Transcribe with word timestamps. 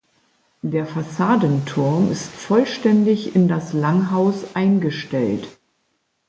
Der 0.63 0.87
Fassadenturm 0.87 2.11
ist 2.11 2.25
vollständig 2.31 3.35
in 3.35 3.47
das 3.47 3.71
Langhaus 3.73 4.55
eingestellt. 4.55 5.47